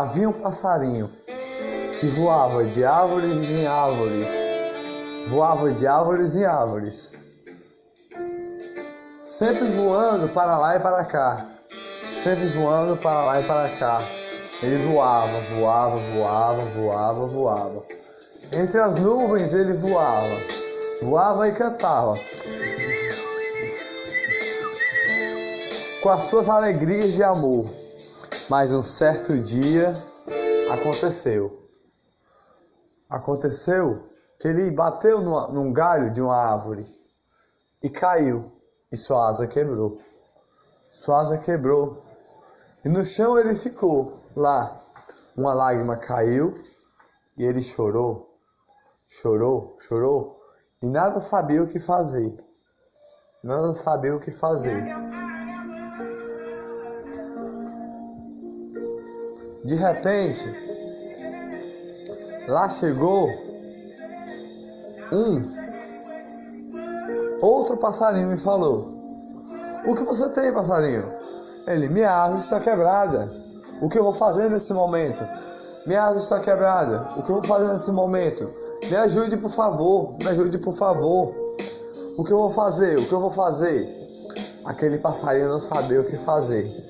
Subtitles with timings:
[0.00, 1.10] havia um passarinho
[1.98, 4.28] que voava de árvores em árvores,
[5.28, 7.12] voava de árvores em árvores,
[9.22, 11.46] sempre voando para lá e para cá,
[12.22, 14.02] sempre voando para lá e para cá.
[14.62, 17.84] Ele voava, voava, voava, voava, voava.
[18.52, 20.36] Entre as nuvens ele voava,
[21.02, 22.12] voava e cantava.
[26.02, 27.79] Com as suas alegrias de amor.
[28.50, 29.92] Mas um certo dia
[30.72, 31.56] aconteceu.
[33.08, 34.02] Aconteceu
[34.40, 36.84] que ele bateu num galho de uma árvore
[37.80, 38.40] e caiu,
[38.90, 39.96] e sua asa quebrou.
[40.90, 42.02] Sua asa quebrou.
[42.84, 44.76] E no chão ele ficou lá.
[45.36, 46.52] Uma lágrima caiu
[47.38, 48.28] e ele chorou,
[49.06, 50.36] chorou, chorou
[50.82, 52.36] e nada sabia o que fazer.
[53.44, 55.19] Nada sabia o que fazer.
[59.70, 60.52] De repente,
[62.48, 63.30] lá chegou
[65.12, 65.44] um
[67.40, 68.78] outro passarinho e falou:
[69.86, 71.08] O que você tem, passarinho?
[71.68, 73.30] Ele, minha asa está quebrada.
[73.80, 75.24] O que eu vou fazer nesse momento?
[75.86, 77.06] Minha asa está quebrada.
[77.16, 78.52] O que eu vou fazer nesse momento?
[78.90, 80.16] Me ajude, por favor.
[80.18, 81.32] Me ajude, por favor.
[82.18, 82.98] O que eu vou fazer?
[82.98, 83.88] O que eu vou fazer?
[84.64, 86.89] Aquele passarinho não sabia o que fazer.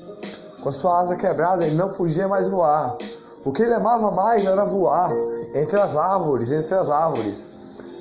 [0.62, 2.96] Com a sua asa quebrada, ele não podia mais voar.
[3.44, 5.10] O que ele amava mais era voar
[5.54, 7.48] entre as árvores, entre as árvores.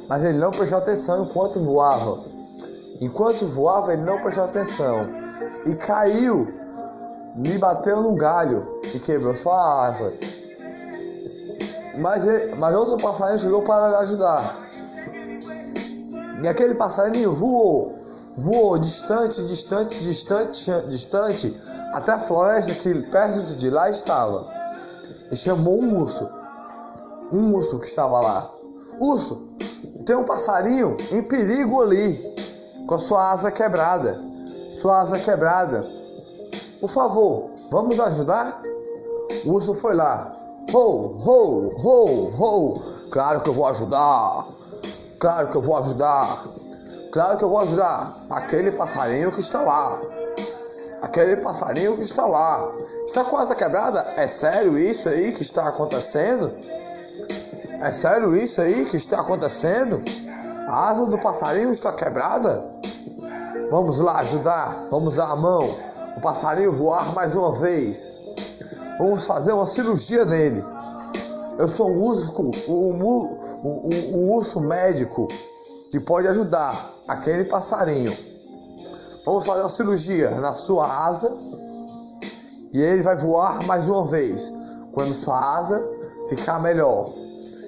[0.09, 2.19] Mas ele não prestou atenção enquanto voava.
[2.99, 5.01] Enquanto voava, ele não prestou atenção
[5.65, 6.47] e caiu,
[7.35, 10.13] me bateu no galho e quebrou sua asa.
[11.99, 14.55] Mas, ele, mas outro passarinho chegou para lhe ajudar.
[16.41, 17.98] E aquele passarinho voou,
[18.39, 21.61] voou distante, distante, distante, distante,
[21.93, 24.45] até a floresta que perto de lá estava.
[25.31, 26.27] E chamou um urso.
[27.31, 28.49] Um urso que estava lá.
[28.99, 29.49] Urso,
[30.05, 32.17] tem um passarinho em perigo ali
[32.87, 34.19] com a sua asa quebrada.
[34.69, 35.85] Sua asa quebrada.
[36.79, 38.61] Por favor, vamos ajudar?
[39.45, 40.31] O urso foi lá.
[40.73, 42.81] Ho, ho, ho, ho.
[43.11, 44.45] Claro que eu vou ajudar.
[45.19, 46.43] Claro que eu vou ajudar.
[47.11, 48.15] Claro que eu vou ajudar.
[48.29, 49.99] Aquele passarinho que está lá.
[51.01, 52.71] Aquele passarinho que está lá.
[53.05, 53.99] Está com asa quebrada?
[54.17, 56.53] É sério isso aí que está acontecendo?
[57.81, 60.03] É sério isso aí que está acontecendo?
[60.67, 62.63] A asa do passarinho está quebrada?
[63.71, 65.67] Vamos lá ajudar, vamos dar a mão.
[66.15, 68.13] O passarinho voar mais uma vez.
[68.99, 70.63] Vamos fazer uma cirurgia nele.
[71.57, 75.27] Eu sou um urso, um, um, um, um urso médico
[75.91, 78.15] que pode ajudar aquele passarinho.
[79.25, 81.29] Vamos fazer uma cirurgia na sua asa
[82.71, 84.53] e ele vai voar mais uma vez.
[84.93, 85.83] Quando sua asa
[86.27, 87.11] ficar melhor.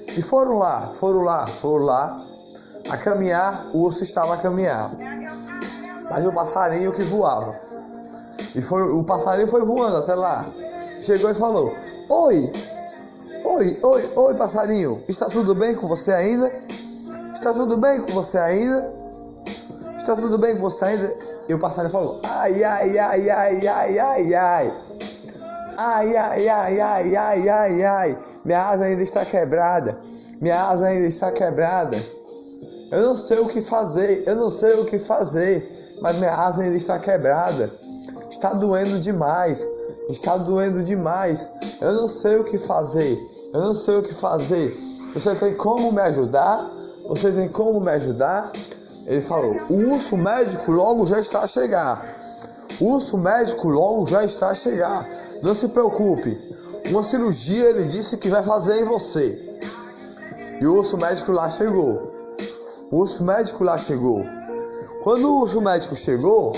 [0.07, 2.17] E foram lá, foram lá, foram lá
[2.89, 4.91] a caminhar, o urso estava a caminhar.
[6.09, 7.55] Mas o passarinho que voava.
[8.55, 10.45] E foi, o passarinho foi voando até lá.
[11.01, 11.73] Chegou e falou:
[12.09, 12.51] Oi,
[13.45, 16.51] oi, oi, oi, passarinho, está tudo bem com você ainda?
[17.33, 19.00] Está tudo bem com você ainda?
[20.01, 21.15] Está tudo bem com você ainda?
[21.47, 24.73] E o passarinho falou: Ai, ai, ai, ai, ai, ai, ai.
[25.77, 28.17] Ai, ai, ai, ai, ai, ai, ai.
[28.43, 29.95] Minha asa ainda está quebrada.
[30.41, 31.95] Minha asa ainda está quebrada.
[32.91, 35.63] Eu não sei o que fazer, eu não sei o que fazer,
[36.01, 37.71] mas minha asa ainda está quebrada.
[38.27, 39.63] Está doendo demais,
[40.09, 41.45] está doendo demais.
[41.79, 43.19] Eu não sei o que fazer,
[43.53, 44.75] eu não sei o que fazer.
[45.13, 46.67] Você tem como me ajudar?
[47.07, 48.51] Você tem como me ajudar?
[49.11, 52.01] Ele falou: O urso médico logo já está a chegar.
[52.79, 55.05] O urso médico logo já está a chegar.
[55.43, 56.39] Não se preocupe.
[56.89, 59.59] Uma cirurgia ele disse que vai fazer em você.
[60.61, 62.01] E o urso médico lá chegou.
[62.89, 64.23] O urso médico lá chegou.
[65.03, 66.53] Quando o urso médico chegou,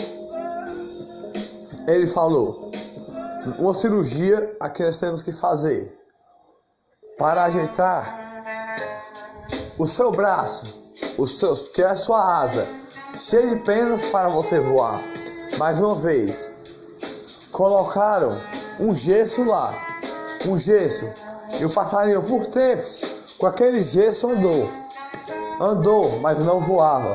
[1.88, 2.72] ele falou:
[3.58, 5.92] Uma cirurgia aqui nós temos que fazer
[7.18, 8.22] para ajeitar
[9.80, 10.83] o seu braço,
[11.18, 12.68] os seus, que é a sua asa,
[13.16, 15.02] cheia de penas para você voar.
[15.58, 16.50] Mais uma vez,
[17.52, 18.40] colocaram
[18.80, 19.74] um gesso lá,
[20.48, 21.06] um gesso,
[21.60, 23.14] e o passarinho por tempos
[23.44, 24.70] com aquele gesso andou.
[25.60, 27.14] Andou, mas não voava.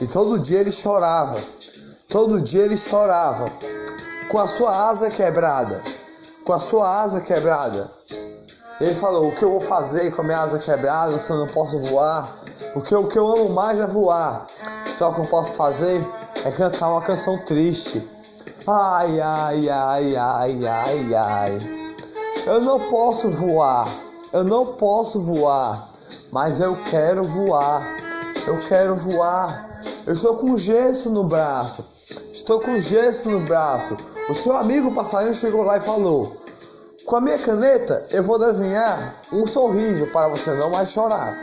[0.00, 1.38] E todo dia ele chorava.
[2.08, 3.50] Todo dia ele chorava.
[4.30, 5.82] Com a sua asa quebrada.
[6.44, 7.90] Com a sua asa quebrada.
[8.80, 11.46] Ele falou: O que eu vou fazer com a minha asa quebrada se eu não
[11.46, 12.26] posso voar?
[12.74, 14.46] O que, o que eu amo mais é voar.
[14.86, 16.00] Só o que eu posso fazer
[16.44, 18.02] é cantar uma canção triste.
[18.66, 21.58] Ai, ai, ai, ai, ai, ai.
[22.46, 23.86] Eu não posso voar.
[24.32, 25.88] Eu não posso voar.
[26.32, 27.82] Mas eu quero voar.
[28.46, 29.80] Eu quero voar.
[30.06, 31.84] Eu estou com gesso no braço.
[32.32, 33.96] Estou com gesso no braço.
[34.28, 36.30] O seu amigo passarinho chegou lá e falou:
[37.06, 41.36] Com a minha caneta eu vou desenhar um sorriso para você não mais chorar.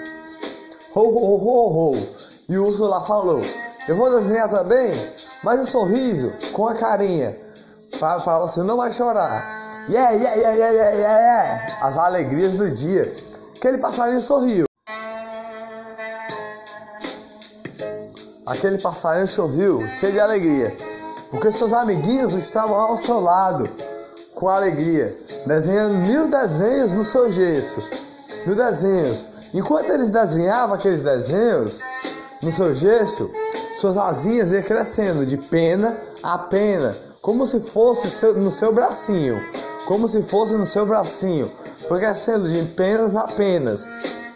[0.95, 2.07] Ho, ho, ho, ho.
[2.49, 3.41] E o urso lá falou:
[3.87, 4.91] Eu vou desenhar também
[5.43, 7.35] mais um sorriso com a carinha
[7.99, 9.87] para, você não mais chorar.
[9.89, 11.77] Yeah, yeah, yeah, yeah, yeah, yeah.
[11.81, 13.13] As alegrias do dia.
[13.57, 14.65] Aquele passarinho sorriu.
[18.45, 20.75] Aquele passarinho sorriu, cheio de alegria,
[21.31, 23.67] porque seus amiguinhos estavam ao seu lado,
[24.35, 25.15] com alegria,
[25.47, 27.89] desenhando mil desenhos no seu gesso.
[28.45, 29.32] Mil desenhos.
[29.53, 31.81] Enquanto eles desenhavam aqueles desenhos
[32.41, 33.29] no seu gesso,
[33.79, 36.91] suas asinhas iam crescendo de pena a pena,
[37.21, 39.39] como se fosse no seu bracinho,
[39.85, 41.47] como se fosse no seu bracinho,
[41.87, 43.87] foi crescendo de penas a penas,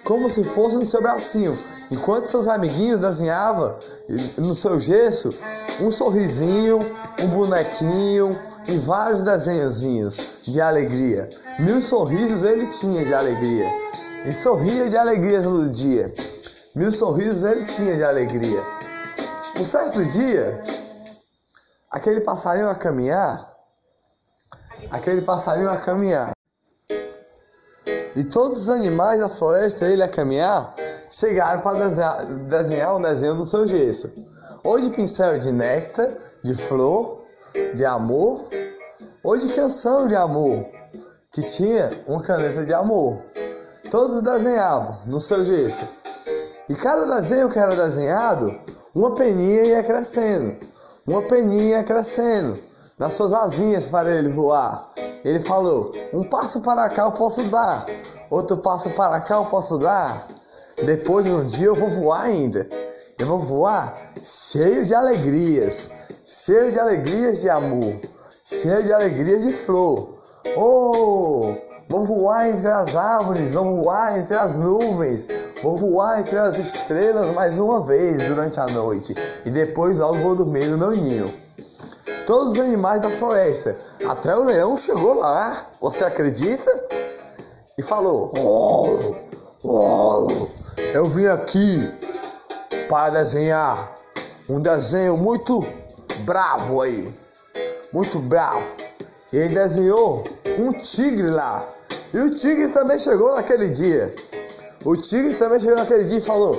[0.04, 1.56] como se fosse no seu bracinho,
[1.92, 3.76] enquanto seus amiguinhos desenhavam
[4.38, 5.30] no seu gesso
[5.82, 6.80] um sorrisinho,
[7.24, 8.38] um bonequinho
[8.68, 11.28] e vários desenhozinhos de alegria.
[11.60, 13.68] Mil sorrisos ele tinha de alegria
[14.26, 16.14] e sorria de alegria todo dia.
[16.76, 18.62] Mil sorrisos ele tinha de alegria.
[19.60, 20.64] Um certo dia,
[21.90, 23.52] aquele passarinho a caminhar,
[24.92, 26.32] aquele passarinho a caminhar.
[28.16, 30.76] E todos os animais da floresta, ele a caminhar,
[31.10, 31.88] chegaram para
[32.48, 34.12] desenhar, um desenho no seu gesso.
[34.64, 36.10] Ou de pincel de néctar,
[36.44, 37.26] de flor,
[37.76, 38.50] de amor,
[39.24, 40.66] ou de canção de amor,
[41.32, 43.22] que tinha uma caneta de amor.
[43.90, 45.88] Todos desenhavam no seu gesso.
[46.70, 48.54] E cada desenho que era desenhado,
[48.94, 50.58] uma peninha ia crescendo,
[51.06, 52.58] uma peninha ia crescendo
[53.00, 54.92] nas suas asinhas para ele voar.
[55.24, 57.86] Ele falou: Um passo para cá eu posso dar,
[58.30, 60.28] outro passo para cá eu posso dar.
[60.84, 62.68] Depois, um dia, eu vou voar ainda.
[63.18, 65.90] Eu vou voar cheio de alegrias,
[66.24, 67.96] cheio de alegrias de amor,
[68.44, 70.20] cheio de alegrias de flor.
[70.56, 71.56] Oh,
[71.88, 75.26] vou voar entre as árvores, vou voar entre as nuvens,
[75.64, 80.36] vou voar entre as estrelas mais uma vez durante a noite e depois logo vou
[80.36, 81.26] dormir no meu ninho.
[82.26, 86.70] Todos os animais da floresta, até o leão chegou lá, você acredita?
[87.78, 89.16] E falou: oh,
[89.64, 90.28] oh,
[90.94, 91.90] eu vim aqui
[92.90, 93.92] para desenhar
[94.50, 95.66] um desenho muito
[96.26, 97.14] bravo aí,
[97.94, 98.76] muito bravo.
[99.32, 100.24] Ele desenhou
[100.58, 101.68] um tigre lá.
[102.14, 104.14] E o tigre também chegou naquele dia.
[104.86, 106.56] O tigre também chegou naquele dia e falou: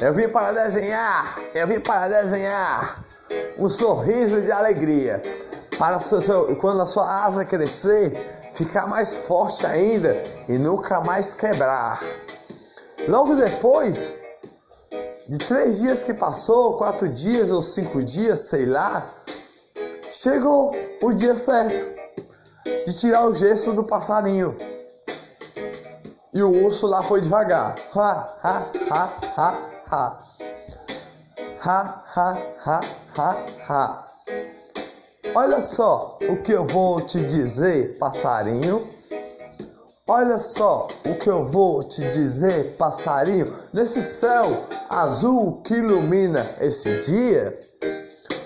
[0.00, 3.04] Eu vim para desenhar, eu vim para desenhar
[3.58, 5.22] um sorriso de alegria.
[5.78, 8.12] Para seu, seu, quando a sua asa crescer,
[8.54, 12.02] ficar mais forte ainda e nunca mais quebrar.
[13.08, 14.14] Logo depois
[15.28, 19.06] de três dias que passou, quatro dias ou cinco dias, sei lá,
[20.14, 21.92] chegou o dia certo
[22.86, 24.56] de tirar o gesso do passarinho.
[26.32, 27.74] E o urso lá foi devagar.
[27.94, 29.58] Ha, ha, ha, ha,
[29.90, 30.18] ha.
[31.60, 32.80] Ha, ha, ha,
[33.16, 34.04] ha, ha.
[35.34, 38.86] Olha só o que eu vou te dizer, passarinho.
[40.06, 44.44] Olha só o que eu vou te dizer, passarinho, nesse céu
[44.90, 47.58] azul que ilumina esse dia.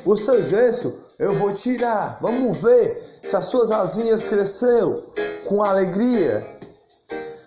[0.06, 2.18] O seu gesso eu vou tirar.
[2.20, 5.04] Vamos ver se as suas asinhas cresceu
[5.46, 6.46] com alegria.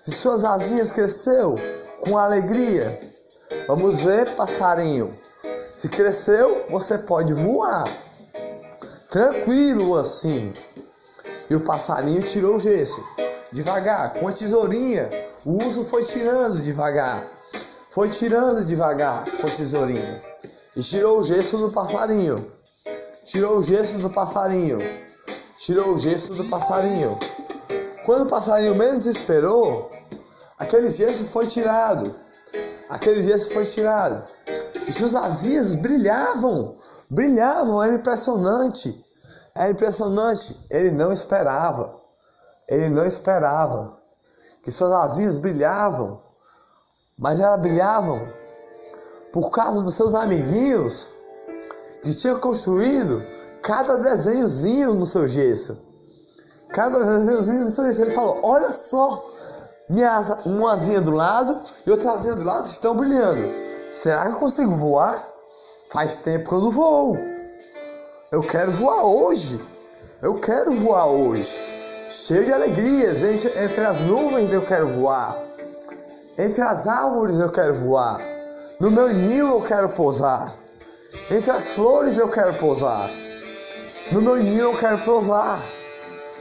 [0.04, 1.56] Se suas asinhas cresceu
[2.02, 3.00] com alegria.
[3.68, 5.16] Vamos ver, passarinho.
[5.78, 7.84] Se cresceu, você pode voar
[9.10, 10.52] tranquilo assim.
[11.50, 13.04] E o passarinho tirou o gesso,
[13.52, 15.10] devagar, com a tesourinha.
[15.46, 17.26] O urso foi tirando devagar,
[17.90, 20.24] foi tirando devagar com a tesourinha.
[20.76, 22.61] E tirou o gesso do passarinho.
[23.32, 24.80] Tirou o gesso do passarinho.
[25.58, 27.18] Tirou o gesso do passarinho.
[28.06, 29.90] Quando o passarinho menos esperou,
[30.60, 32.14] aquele gesso foi tirado.
[32.90, 34.22] Aquele gesso foi tirado.
[34.86, 36.76] E suas asinhas brilhavam
[37.10, 39.06] brilhavam, era impressionante.
[39.56, 40.66] Era impressionante.
[40.70, 41.96] Ele não esperava.
[42.68, 43.98] Ele não esperava
[44.62, 46.22] que suas asinhas brilhavam,
[47.18, 48.22] mas elas brilhavam
[49.32, 51.08] por causa dos seus amiguinhos
[52.02, 53.24] que tinham construído
[53.62, 55.78] cada desenhozinho no seu gesso.
[56.70, 58.02] Cada desenhozinho no seu gesso.
[58.02, 59.26] Ele falou: Olha só,
[59.90, 63.48] minha asa, uma asinha do lado e outra asinha do lado estão brilhando.
[63.92, 65.28] Será que eu consigo voar?
[65.90, 67.18] Faz tempo que eu não voo.
[68.32, 69.62] Eu quero voar hoje.
[70.22, 71.62] Eu quero voar hoje.
[72.08, 73.22] Cheio de alegrias.
[73.22, 75.38] Entre as nuvens eu quero voar.
[76.38, 78.22] Entre as árvores eu quero voar.
[78.80, 80.61] No meu ninho eu quero pousar.
[81.30, 83.10] Entre as flores eu quero pousar.
[84.12, 85.62] No meu ninho eu quero pousar.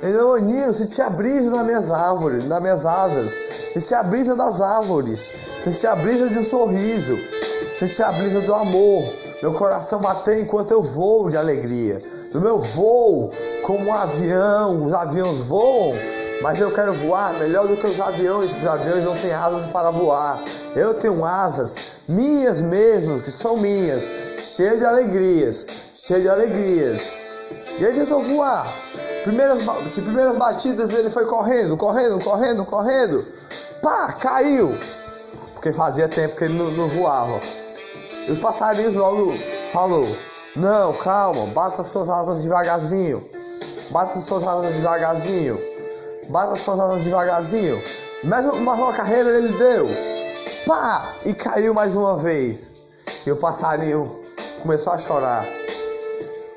[0.03, 3.33] Em meu ninho, senti a brisa nas minhas árvores, nas minhas asas.
[3.75, 5.33] Senti a brisa das árvores.
[5.63, 7.19] Senti a brisa de um sorriso.
[7.75, 9.30] Senti a brisa do amor.
[9.43, 11.97] Meu coração bater enquanto eu voo de alegria.
[12.35, 13.29] No meu voo,
[13.63, 15.95] como um avião, os aviões voam,
[16.43, 19.91] mas eu quero voar melhor do que os aviões, os aviões não têm asas para
[19.91, 20.43] voar.
[20.77, 24.07] Eu tenho asas, minhas mesmo, que são minhas,
[24.37, 27.13] cheias de alegrias, cheias de alegrias.
[27.79, 28.67] E ele tentou voar.
[29.25, 33.25] Primeiras, de primeiras batidas ele foi correndo, correndo, correndo, correndo.
[33.83, 34.77] Pá, caiu.
[35.55, 37.41] Porque fazia tempo que ele não, não voava.
[38.31, 39.35] Os passarinhos logo
[39.73, 40.07] falou:
[40.55, 43.29] Não, calma, bata suas asas devagarzinho.
[43.91, 45.59] Bata suas asas devagarzinho.
[46.29, 47.83] Bata suas asas devagarzinho.
[48.23, 49.89] Mais, mais uma carreira ele deu.
[50.65, 51.11] Pá!
[51.25, 52.69] E caiu mais uma vez.
[53.27, 54.05] E o passarinho
[54.63, 55.45] começou a chorar.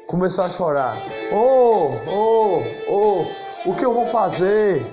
[0.06, 0.96] Começou a chorar.
[1.32, 4.86] Oh, oh, oh, o que eu vou fazer?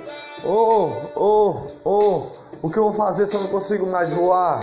[0.46, 2.26] Oh, oh, oh,
[2.62, 4.60] o que eu vou fazer se eu não consigo mais voar?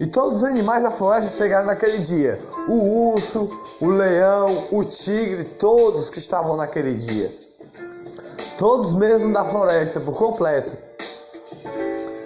[0.00, 3.48] E todos os animais da floresta chegaram naquele dia: o urso,
[3.80, 7.30] o leão, o tigre, todos que estavam naquele dia.
[8.58, 10.76] Todos mesmo da floresta por completo.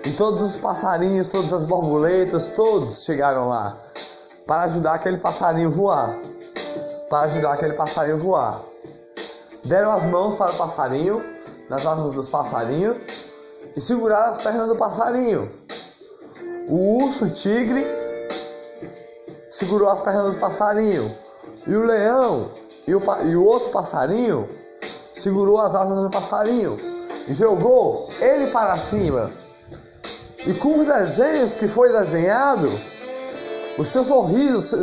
[0.04, 3.76] E todos os passarinhos, todas as borboletas, todos chegaram lá
[4.46, 6.18] para ajudar aquele passarinho a voar.
[7.10, 8.62] Para ajudar aquele passarinho a voar.
[9.66, 11.22] Deram as mãos para o passarinho,
[11.68, 12.96] nas asas dos passarinhos,
[13.76, 15.50] e seguraram as pernas do passarinho
[16.68, 17.86] o urso o tigre
[19.50, 21.10] segurou as pernas do passarinho.
[21.66, 22.48] E o leão
[22.86, 24.46] e o, e o outro passarinho
[24.80, 26.78] segurou as asas do passarinho.
[27.28, 29.30] E jogou ele para cima.
[30.46, 32.68] E com os desenhos que foi desenhado,
[33.78, 34.76] o seu sorriso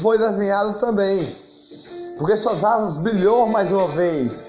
[0.00, 1.26] foi desenhado também.
[2.18, 4.44] Porque suas asas brilhou mais uma vez.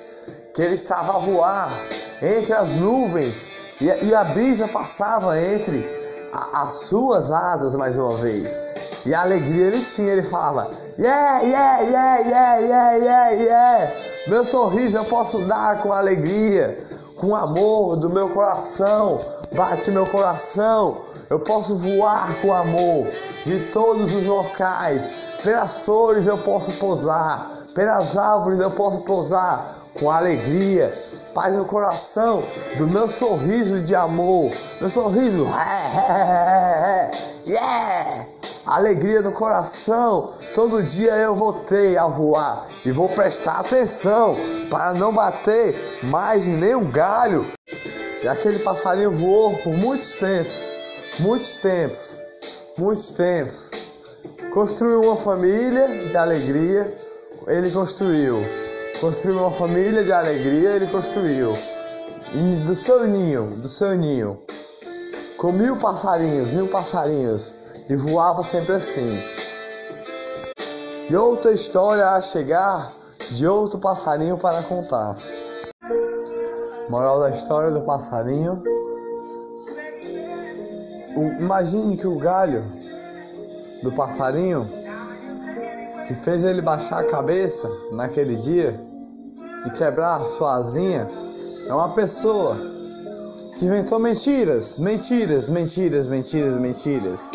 [0.53, 1.71] Que ele estava a voar
[2.21, 3.45] entre as nuvens.
[3.79, 6.00] E, e a brisa passava entre
[6.53, 8.55] as suas asas mais uma vez.
[9.05, 13.93] E a alegria ele tinha, ele falava: Yeah, yeah, yeah, yeah, yeah, yeah, yeah.
[14.27, 16.77] Meu sorriso eu posso dar com alegria,
[17.15, 19.17] com amor do meu coração.
[19.55, 20.97] Bate meu coração.
[21.29, 23.07] Eu posso voar com amor
[23.43, 25.39] de todos os locais.
[25.43, 29.61] Pelas flores eu posso pousar, pelas árvores eu posso pousar
[29.99, 30.91] com alegria
[31.33, 32.43] paz no coração,
[32.77, 35.45] do meu sorriso de amor, meu sorriso,
[37.47, 38.25] yeah,
[38.67, 40.33] alegria no coração.
[40.55, 44.35] Todo dia eu voltei a voar e vou prestar atenção
[44.69, 47.45] para não bater mais em nenhum galho.
[48.23, 50.69] E aquele passarinho voou por muitos tempos,
[51.19, 52.19] muitos tempos,
[52.77, 53.69] muitos tempos.
[54.53, 56.95] Construiu uma família de alegria,
[57.47, 58.43] ele construiu.
[58.99, 61.53] Construiu uma família de alegria, ele construiu.
[62.33, 64.39] E do seu ninho, do seu ninho,
[65.37, 67.53] com mil passarinhos, mil passarinhos,
[67.89, 69.23] e voava sempre assim.
[71.09, 72.85] E outra história a chegar,
[73.31, 75.15] de outro passarinho para contar.
[76.89, 78.61] Moral da história do passarinho.
[81.39, 82.63] imagine que o galho
[83.83, 84.80] do passarinho
[86.11, 88.77] que fez ele baixar a cabeça naquele dia
[89.65, 91.07] e quebrar sua asinha
[91.67, 92.57] é uma pessoa
[93.57, 97.31] que inventou mentiras, mentiras, mentiras, mentiras, mentiras.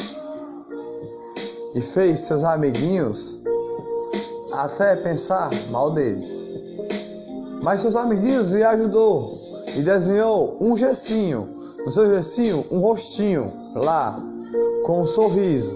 [1.74, 3.38] E fez seus amiguinhos
[4.52, 6.22] até pensar mal dele.
[7.62, 9.32] Mas seus amiguinhos lhe ajudou
[9.74, 11.48] e desenhou um gessinho,
[11.84, 14.14] no seu gessinho, um rostinho lá,
[14.84, 15.72] com um sorriso,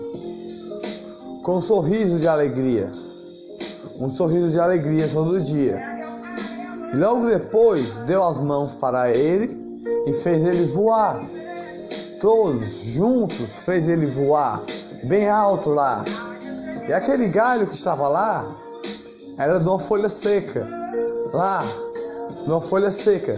[1.43, 2.91] com um sorriso de alegria,
[4.01, 5.81] um sorriso de alegria todo dia.
[6.93, 9.49] E logo depois deu as mãos para ele
[10.07, 11.21] e fez ele voar.
[12.21, 14.63] Todos juntos fez ele voar
[15.05, 16.05] bem alto lá.
[16.89, 18.47] E aquele galho que estava lá
[19.39, 20.69] era de uma folha seca.
[21.33, 21.65] Lá,
[22.45, 23.33] de uma folha seca,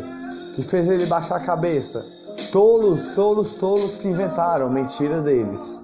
[0.57, 2.05] que fez ele baixar a cabeça.
[2.51, 5.82] Tolos, tolos, tolos que inventaram mentira deles.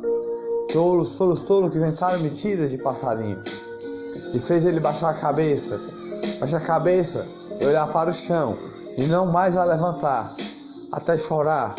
[0.72, 3.42] Tolos, tolos, tolos que inventaram mentiras de passarinho.
[4.34, 5.80] E fez ele baixar a cabeça.
[6.40, 7.24] Baixar a cabeça
[7.60, 8.56] e olhar para o chão
[8.98, 10.34] e não mais a levantar,
[10.90, 11.76] até chorar.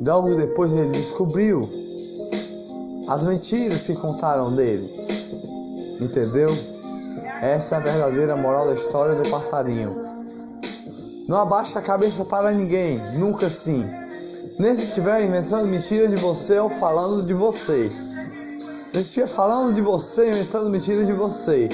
[0.00, 1.68] Logo depois ele descobriu
[3.08, 4.88] as mentiras que contaram dele.
[6.00, 6.50] Entendeu?
[7.40, 9.94] Essa é a verdadeira moral da história do passarinho.
[11.28, 13.84] Não abaixa a cabeça para ninguém, nunca assim.
[14.58, 17.88] Nem se estiver inventando mentiras de você ou falando de você.
[18.92, 21.68] Nem se estiver falando de você, inventando mentiras de você.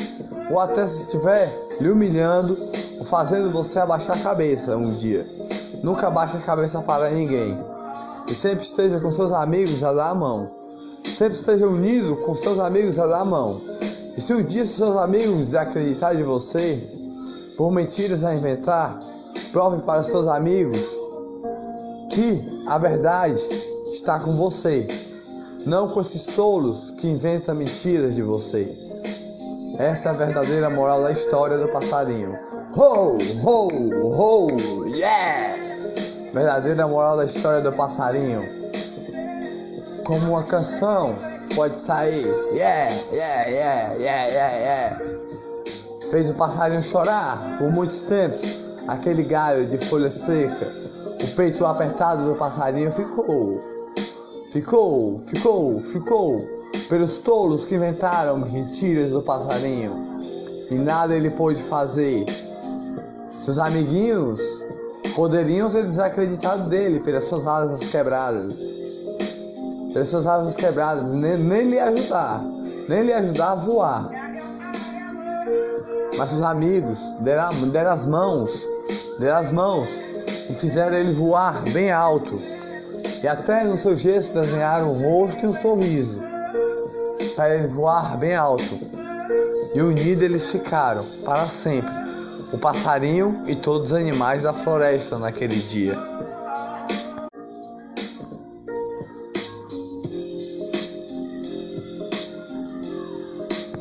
[0.50, 1.50] Ou até se estiver
[1.80, 2.58] lhe humilhando
[2.98, 5.26] ou fazendo você abaixar a cabeça um dia.
[5.82, 7.58] Nunca abaixe a cabeça para ninguém.
[8.28, 10.46] E sempre esteja com seus amigos a dar a mão.
[11.06, 13.58] Sempre esteja unido com seus amigos a dar a mão.
[14.14, 16.86] E se um dia seus amigos desacreditarem de você,
[17.56, 18.98] por mentiras a inventar,
[19.52, 21.03] prove para seus amigos
[22.14, 23.35] que a verdade
[23.92, 24.87] está com você,
[25.66, 28.66] não com esses tolos que inventam mentiras de você.
[29.78, 32.38] Essa é a verdadeira moral da história do passarinho.
[32.76, 33.68] Ho, ho,
[34.14, 35.56] ho, yeah!
[36.33, 38.40] Verdadeira moral da história do passarinho.
[40.04, 41.14] Como uma canção
[41.56, 45.00] pode sair, yeah, yeah, yeah, yeah, yeah, yeah.
[46.12, 48.62] Fez o passarinho chorar por muitos tempos.
[48.87, 50.93] Aquele galho de folha seca, o
[51.34, 53.60] peito apertado do passarinho ficou.
[54.50, 56.40] Ficou, ficou, ficou,
[56.88, 59.92] pelos tolos que inventaram mentiras do passarinho.
[60.70, 62.24] E nada ele pôde fazer.
[63.30, 64.40] Seus amiguinhos
[65.14, 68.60] poderiam ter desacreditado dele pelas suas asas quebradas.
[69.92, 72.42] Pelas suas asas quebradas, nem, nem lhe ajudar,
[72.88, 74.10] nem lhe ajudar a voar.
[76.16, 78.50] Mas seus amigos deram, deram as mãos,
[79.18, 80.13] deram as mãos
[80.50, 82.40] e fizeram ele voar bem alto.
[83.22, 86.24] E até no seu gesto desenharam um rosto e um sorriso,
[87.34, 88.78] para ele voar bem alto.
[89.74, 91.92] E unidos eles ficaram para sempre,
[92.52, 95.96] o passarinho e todos os animais da floresta naquele dia.